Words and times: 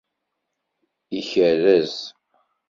Ikerrez 1.19 1.95